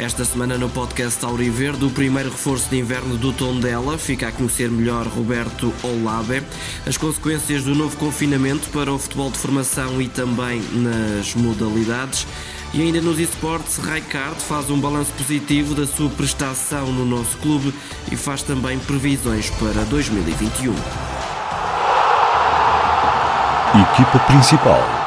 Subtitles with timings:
[0.00, 4.70] Esta semana no podcast Auriverde, o primeiro reforço de inverno do Tondela, fica a conhecer
[4.70, 6.42] melhor Roberto Olabe,
[6.86, 12.26] as consequências do novo confinamento para o futebol de formação e também nas modalidades.
[12.72, 17.74] E ainda nos esportes, Raikard faz um balanço positivo da sua prestação no nosso clube
[18.10, 20.72] e faz também previsões para 2021.
[23.92, 24.99] Equipa principal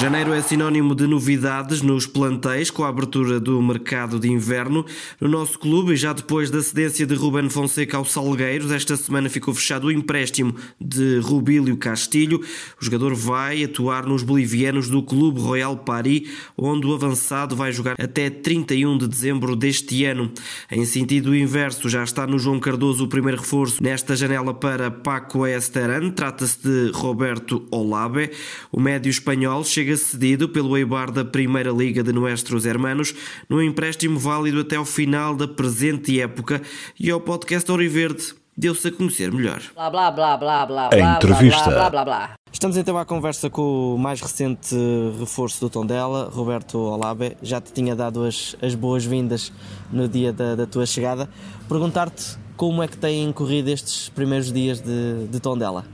[0.00, 4.86] Janeiro é sinónimo de novidades nos plantéis com a abertura do mercado de inverno.
[5.20, 9.28] No nosso clube, e já depois da cedência de Ruben Fonseca aos Salgueiros, esta semana
[9.28, 12.40] ficou fechado o empréstimo de Rubílio Castilho.
[12.80, 17.96] O jogador vai atuar nos bolivianos do Clube Royal Paris, onde o avançado vai jogar
[18.00, 20.30] até 31 de dezembro deste ano.
[20.70, 25.44] Em sentido inverso, já está no João Cardoso o primeiro reforço nesta janela para Paco
[25.44, 26.10] Esteran.
[26.10, 28.30] Trata-se de Roberto Olabe.
[28.70, 33.14] O médio espanhol chega chega cedido pelo Eibar da Primeira Liga de Nuestros Hermanos,
[33.48, 36.60] num empréstimo válido até ao final da presente época,
[37.00, 39.62] e ao podcast Oriverde deu-se a conhecer melhor.
[39.74, 41.70] Blá blá blá blá blá blá entrevista.
[41.70, 44.74] blá blá blá Estamos então à conversa com o mais recente
[45.18, 47.36] reforço do Tondela, Roberto Olabe.
[47.42, 49.52] Já te tinha dado as, as boas-vindas
[49.90, 51.30] no dia da, da tua chegada.
[51.68, 55.84] Perguntar-te como é que têm corrido estes primeiros dias de, de Tondela.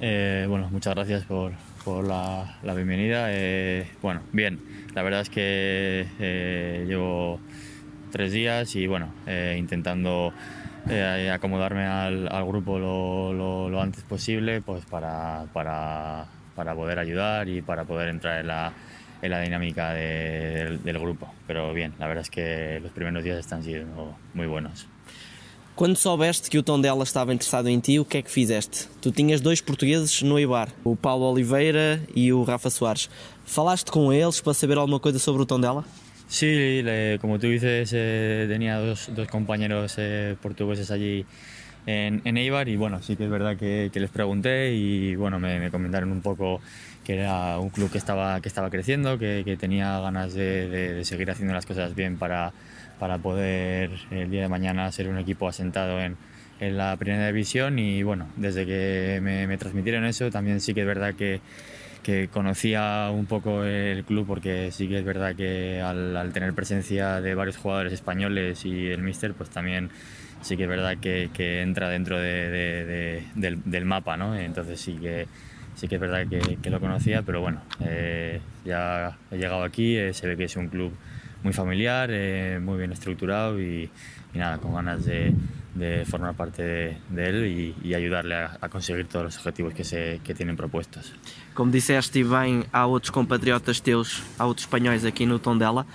[0.00, 1.52] Eh, bueno, muchas gracias por,
[1.84, 3.26] por la, la bienvenida.
[3.30, 4.60] Eh, bueno, bien,
[4.94, 7.38] la verdad es que eh, llevo
[8.10, 10.32] tres días y bueno, eh, intentando
[10.88, 17.60] eh, acomodarme al, grupo lo, lo, antes posible pues para, para, para, poder ayudar y
[17.60, 18.72] para poder entrar en la,
[19.20, 21.32] en la dinámica de, del, del grupo.
[21.46, 24.88] Pero bien, la verdad es que los primeros días están siendo muy buenos.
[25.76, 28.86] Quando soubeste que o Tondela estava interessado em ti, o que é que fizeste?
[29.02, 33.10] Tu tinhas dois portugueses no Eibar, o Paulo Oliveira e o Rafa Soares.
[33.44, 35.84] Falaste com eles para saber alguma coisa sobre o Tondela?
[36.28, 42.68] Sí, le, como tú dices, eh, tenía dos, dos compañeros eh, portugueses en, en, Eibar
[42.68, 46.12] y bueno, sí que es verdad que, que les pregunté y bueno, me, me, comentaron
[46.12, 46.60] un poco
[47.04, 50.94] que era un club que estaba, que estaba creciendo, que, que tenía ganas de, de,
[50.94, 52.52] de seguir haciendo las cosas bien para
[52.98, 56.16] para poder el día de mañana ser un equipo asentado en,
[56.60, 60.82] en la primera división y bueno, desde que me, me, transmitieron eso también sí que
[60.82, 61.40] es verdad que,
[62.02, 66.54] que, conocía un poco el club porque sí que es verdad que al, al, tener
[66.54, 69.90] presencia de varios jugadores españoles y el míster pues también
[70.42, 74.36] sí que es verdad que, que entra dentro de, de, de, del, del, mapa, ¿no?
[74.36, 75.26] Entonces sí que
[75.74, 80.12] sí que es verdad que, lo conocía, pero bueno, eh, ya he llegado aquí, eh,
[80.12, 80.92] se ve que es un club
[81.42, 83.90] muy familiar, eh, muy bien estructurado y,
[84.34, 85.34] y, nada, con ganas de,
[85.74, 89.74] de formar parte de, de él y, y ayudarle a, a, conseguir todos los objetivos
[89.74, 91.12] que, se, que tienen propuestos.
[91.52, 95.86] Como disseste bem, há outros compatriotas teus, há outros espanhóis aqui no Tondela.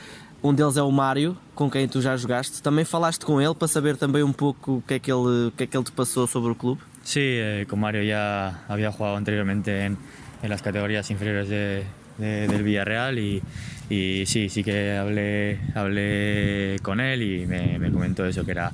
[0.41, 2.61] Um deles é o Mário, com quem tu já jogaste.
[2.61, 5.51] Também falaste com ele para saber também um pouco o que é que ele, o
[5.51, 6.81] que é que ele te passou sobre o clube?
[7.09, 9.97] Sí, eh, con Mario ya había jugado anteriormente en,
[10.43, 11.83] en las categorías inferiores de,
[12.19, 13.41] de, del Villarreal y,
[13.89, 18.71] y, sí, sí que hablé, hablé con él y me, me, comentó eso, que era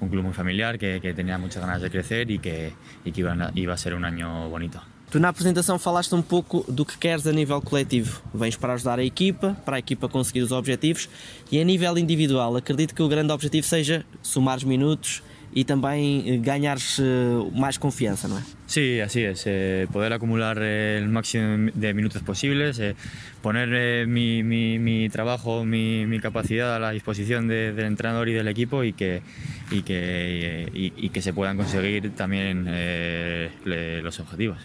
[0.00, 2.72] un club muy familiar, que, que tenía muchas ganas de crecer y que,
[3.04, 4.80] y que iba, iba a ser un año bonito.
[5.10, 8.22] Tu na apresentação falaste um pouco do que queres a nível coletivo.
[8.32, 11.10] Vens para ajudar a equipa, para a equipa conseguir os objetivos
[11.52, 15.22] e a nível individual, acredito que o grande objetivo seja somar os minutos
[15.54, 18.56] y también eh, ganares eh, más confianza, ¿no es?
[18.66, 19.44] Sí, así es.
[19.46, 22.96] Eh, poder acumular el máximo de minutos posibles, eh,
[23.40, 28.28] poner eh, mi, mi, mi, trabajo, mi, mi, capacidad a la disposición de, del entrenador
[28.28, 29.22] y del equipo y que,
[29.70, 34.58] y que, y, y que se puedan conseguir también le, los objetivos.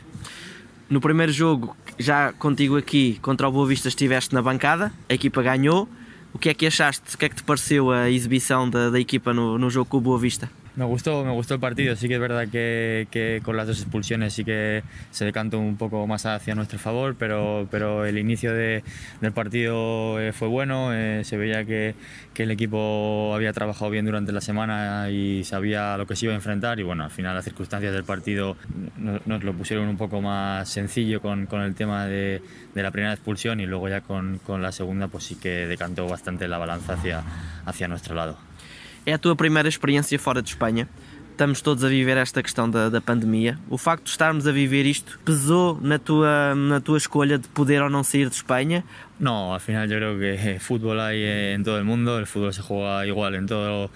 [0.90, 5.44] No primeiro jogo, já contigo aqui contra o Boa Vista estiveste na bancada, a equipa
[5.44, 5.88] ganhou.
[6.34, 7.14] O que é que achaste?
[7.14, 9.98] O que é que te pareceu a exibição da, da equipa no, no jogo com
[9.98, 10.50] o Boa Vista?
[10.80, 11.94] Me gustó, me gustó el partido.
[11.98, 14.82] Sí que es verdad que, que, con las dos expulsiones sí que
[15.12, 18.82] se decantó un poco más hacia nuestro favor, pero, pero el inicio de,
[19.20, 20.94] del partido eh, fue bueno.
[20.94, 21.96] Eh, se veía que,
[22.34, 26.34] que, el equipo había trabajado bien durante la semana y sabía lo que se iba
[26.34, 26.80] a enfrentar.
[26.80, 28.56] Y bueno, al final las circunstancias del partido
[28.98, 32.42] nos, nos lo pusieron un poco más sencillo con, con el tema de,
[32.74, 36.08] de, la primera expulsión y luego ya con, con la segunda pues sí que decantó
[36.08, 37.22] bastante la balanza hacia,
[37.66, 38.38] hacia nuestro lado.
[39.10, 40.88] É a tua primeira experiência fora de Espanha.
[41.40, 43.58] estamos todos a viver esta questão da, da pandemia.
[43.70, 47.82] O facto de estarmos a viver isto pesou na tua, na tua escolha de poder
[47.82, 48.84] ou não sair de Espanha?
[49.18, 51.24] No, al final creo que fútbol hay
[51.54, 53.90] en todo el mundo, el fútbol se juega igual en, todo,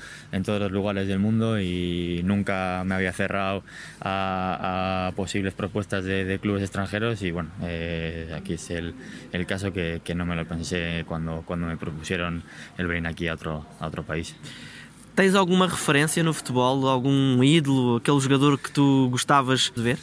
[0.43, 3.63] todos los lugares del mundo y nunca me había cerrado
[3.99, 5.11] a, a
[5.53, 8.71] propuestas de, de, clubes extranjeros y bueno, eh, aquí es
[9.45, 11.03] caso que, que, me lo pensé
[11.45, 12.41] cuando me propusieron
[12.77, 14.33] el venir aquí a otro, a país.
[15.15, 19.99] Tens alguma referência no futebol, algum ídolo, aquele jogador que tu gostavas de ver?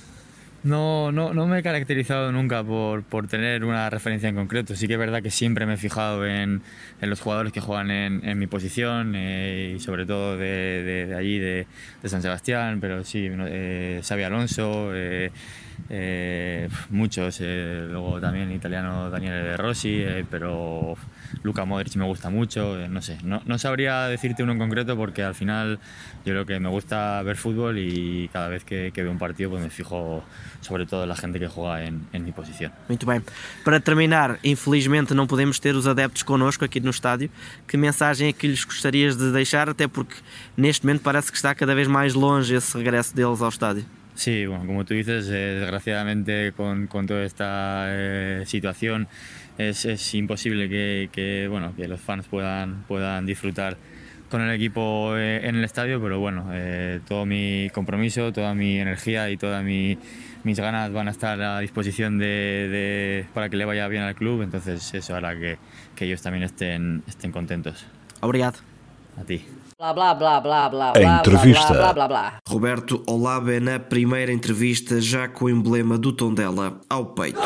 [0.62, 4.76] No, no, no me he caracterizado nunca por, por, tener una referencia en concreto.
[4.76, 6.60] Sí que es verdad que siempre me he fijado en,
[7.00, 11.14] en los jugadores que juegan en, en mi posición eh, y sobre todo de, de,
[11.14, 11.66] allí, de,
[12.02, 15.30] de, San Sebastián, pero sí, eh, Xavi Alonso, eh,
[15.88, 20.94] eh muchos, eh, luego también italiano Daniele De Rossi, pero
[21.42, 25.22] Luca Modric me gusta mucho, no sé, no, no, sabría decirte uno en concreto porque
[25.22, 25.78] al final
[26.26, 29.62] yo creo que me gusta ver fútbol y cada vez que veo un partido pues
[29.62, 30.22] me fijo
[30.60, 32.72] sobre todo la gente que juega en, en mi posición.
[32.88, 33.22] Muito bem.
[33.64, 37.30] Para terminar, infelizmente não podemos ter os adeptos connosco aqui no estádio.
[37.66, 40.14] Que mensagem é que lhes gostarias de deixar, até porque
[40.56, 43.84] neste momento parece que está cada vez mais longe esse regresso deles ao estádio?
[44.14, 49.08] Sí, bueno, como tú dices, eh, desgraciadamente con, con, toda esta eh, situación
[49.56, 53.78] es, es imposible que, que, bueno, que los fans puedan, puedan disfrutar
[54.30, 58.78] con el equipo eh, en el estadio, pero bueno, eh, todo mi compromiso, toda mi
[58.78, 59.98] energía y todas mi,
[60.44, 64.14] mis ganas van a estar a disposición de, de, para que le vaya bien al
[64.14, 65.58] club, entonces eso hará que,
[65.96, 67.84] que ellos también estén, estén contentos.
[68.20, 68.58] Obrigado.
[69.20, 69.44] A ti.
[69.76, 71.72] Blá, blá, blá, blá, blá, A entrevista.
[71.72, 72.38] blá, blá, blá, blá.
[72.48, 77.40] Roberto Olabe na primeira entrevista já com o emblema do Tondela ao peito.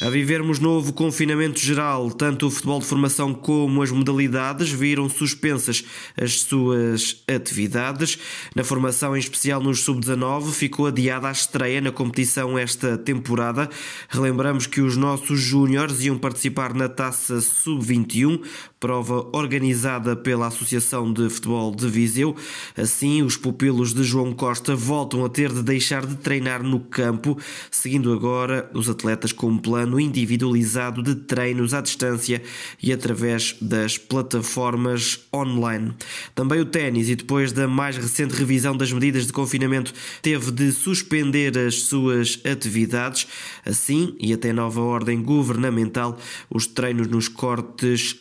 [0.00, 5.84] A vivermos novo confinamento geral, tanto o futebol de formação como as modalidades viram suspensas
[6.16, 8.16] as suas atividades.
[8.54, 13.68] Na formação, em especial nos sub-19, ficou adiada a estreia na competição esta temporada.
[14.08, 18.40] Relembramos que os nossos júniores iam participar na taça sub-21,
[18.80, 22.36] prova organizada pela Associação de Futebol de Viseu.
[22.76, 27.36] Assim, os pupilos de João Costa voltam a ter de deixar de treinar no campo,
[27.70, 32.42] seguindo agora os atletas com um plano individualizado de treinos à distância
[32.82, 35.92] e através das plataformas online.
[36.34, 39.92] Também o ténis, e depois da mais recente revisão das medidas de confinamento,
[40.22, 43.26] teve de suspender as suas atividades.
[43.64, 46.16] Assim, e até nova ordem governamental,
[46.48, 48.16] os treinos nos cortes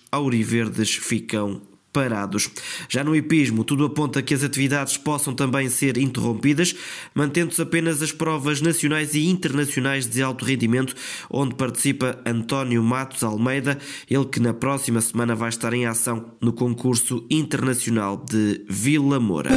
[0.47, 1.61] auriverdes ficam
[1.91, 2.49] parados.
[2.87, 6.75] Já no hipismo, tudo aponta que as atividades possam também ser interrompidas,
[7.13, 10.95] mantendo-se apenas as provas nacionais e internacionais de alto rendimento,
[11.29, 13.79] onde participa António Matos Almeida,
[14.09, 19.49] ele que na próxima semana vai estar em ação no concurso internacional de Vila Moura.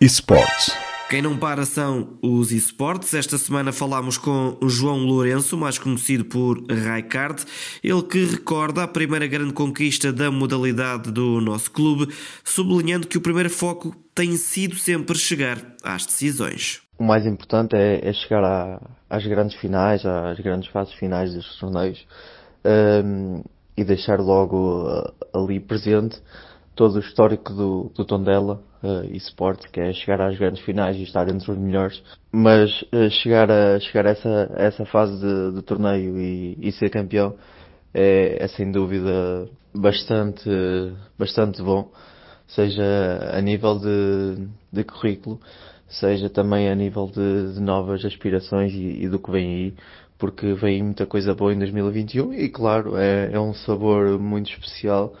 [0.00, 0.91] eSports.
[1.12, 3.12] Quem não para são os esportes.
[3.12, 7.44] Esta semana falámos com João Lourenço, mais conhecido por Raikard,
[7.84, 12.10] ele que recorda a primeira grande conquista da modalidade do nosso clube,
[12.42, 16.80] sublinhando que o primeiro foco tem sido sempre chegar às decisões.
[16.98, 18.80] O mais importante é, é chegar à,
[19.10, 22.06] às grandes finais, às grandes fases finais destes torneios
[23.04, 23.42] um,
[23.76, 26.22] e deixar logo uh, ali presente
[26.74, 31.02] todo o histórico do, do Tondela uh, eSport, que é chegar às grandes finais e
[31.02, 35.56] estar entre os melhores, mas uh, chegar a chegar a essa, a essa fase de,
[35.56, 37.34] de torneio e, e, ser campeão
[37.92, 40.48] é, é, sem dúvida bastante,
[41.18, 41.90] bastante bom,
[42.46, 45.40] seja a nível de, de currículo,
[45.88, 49.74] seja também a nível de, de novas aspirações e, e, do que vem aí,
[50.18, 55.12] porque vem muita coisa boa em 2021 e claro, é, é um sabor muito especial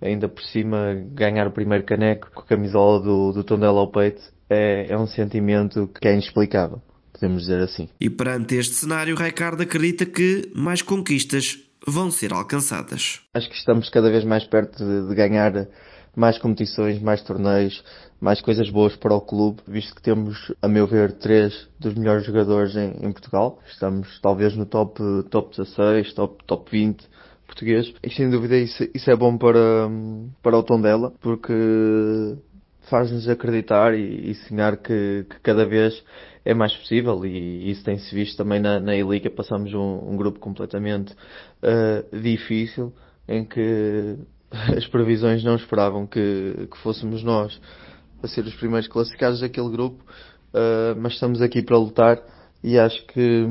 [0.00, 4.22] ainda por cima ganhar o primeiro caneco com a camisola do, do Tondela ao peito
[4.48, 7.88] é, é um sentimento que é inexplicável, podemos dizer assim.
[8.00, 13.20] E perante este cenário, Ricardo acredita que mais conquistas vão ser alcançadas.
[13.32, 15.68] Acho que estamos cada vez mais perto de, de ganhar
[16.14, 17.82] mais competições, mais torneios,
[18.20, 22.26] mais coisas boas para o clube, visto que temos, a meu ver, três dos melhores
[22.26, 23.60] jogadores em, em Portugal.
[23.70, 27.08] Estamos talvez no top, top 16, top, top 20
[27.50, 27.92] português.
[28.02, 29.88] E sem dúvida isso, isso é bom para,
[30.42, 31.52] para o tom dela, porque
[32.88, 36.02] faz-nos acreditar e, e sonhar que, que, cada vez
[36.44, 39.30] é mais possível e isso tem-se visto também na, na E-Liga.
[39.30, 42.92] Passamos um, um, grupo completamente uh, difícil
[43.28, 44.16] em que
[44.76, 47.60] as previsões não esperavam que, que fôssemos nós
[48.22, 50.04] a ser os primeiros classificados daquele grupo,
[50.54, 52.20] uh, mas estamos aqui para lutar
[52.62, 53.46] e acho que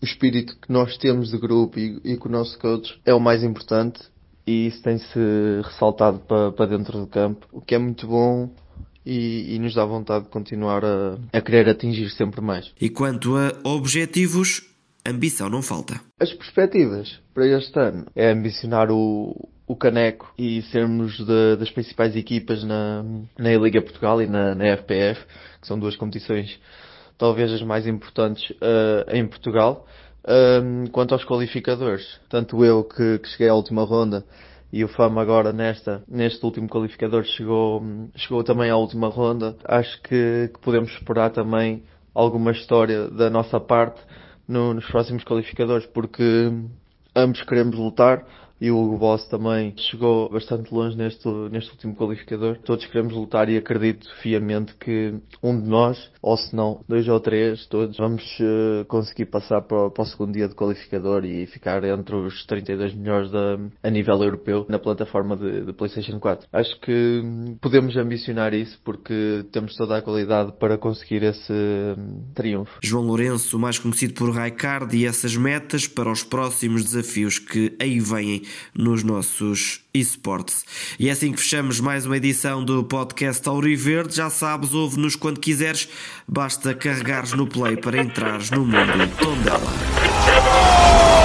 [0.00, 3.20] o espírito que nós temos de grupo e, e com o nosso coach é o
[3.20, 4.00] mais importante
[4.46, 5.18] e isso tem-se
[5.62, 8.50] ressaltado para, para dentro do campo, o que é muito bom
[9.04, 12.72] e, e, nos dá vontade de continuar a, a querer atingir sempre mais.
[12.80, 14.62] E quanto a objetivos,
[15.06, 16.00] ambição não falta.
[16.18, 22.14] As perspectivas para este ano é ambicionar o, o Caneco e sermos de, das principais
[22.16, 23.04] equipas na,
[23.38, 25.24] na Liga Portugal e na, na FPF,
[25.60, 26.58] que são duas competições
[27.20, 29.86] talvez as mais importantes uh, em Portugal.
[30.26, 34.24] Um, quanto aos qualificadores, tanto eu que, que, cheguei à última ronda
[34.72, 37.82] e o Fama agora nesta, neste último qualificador chegou,
[38.16, 41.82] chegou também à última ronda, acho que, que podemos esperar também
[42.14, 44.00] alguma história da nossa parte
[44.46, 46.52] no, nos próximos qualificadores, porque
[47.16, 48.24] ambos queremos lutar,
[48.60, 52.58] e o Hugo Boss também chegou bastante longe neste, neste último qualificador.
[52.64, 57.18] Todos queremos lutar e acredito fiamente que um de nós, ou se não, dois ou
[57.18, 61.82] três, todos, vamos uh, conseguir passar para, para, o segundo dia de qualificador e ficar
[61.84, 66.46] entre os 32 melhores da, a nível europeu na plataforma de, de PlayStation 4.
[66.52, 67.22] Acho que
[67.60, 72.78] podemos ambicionar isso porque temos toda a qualidade para conseguir esse um, triunfo.
[72.82, 77.98] João Lourenço, mais conhecido por Raikard, e essas metas para os próximos desafios que aí
[77.98, 78.42] vêm
[78.74, 80.64] nos nossos esportes.
[80.98, 84.16] E é assim que fechamos mais uma edição do podcast Auriverde.
[84.16, 85.88] Já sabes, ouve-nos quando quiseres,
[86.26, 91.19] basta carregares no play para entrares no mundo Tondela.